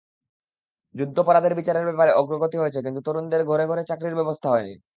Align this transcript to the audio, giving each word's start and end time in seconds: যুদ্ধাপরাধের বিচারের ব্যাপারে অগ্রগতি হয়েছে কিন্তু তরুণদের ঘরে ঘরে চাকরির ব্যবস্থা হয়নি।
যুদ্ধাপরাধের 0.95 1.53
বিচারের 1.59 1.87
ব্যাপারে 1.87 2.11
অগ্রগতি 2.13 2.57
হয়েছে 2.59 2.79
কিন্তু 2.85 2.99
তরুণদের 3.03 3.41
ঘরে 3.45 3.65
ঘরে 3.67 3.83
চাকরির 3.89 4.17
ব্যবস্থা 4.19 4.47
হয়নি। 4.49 4.73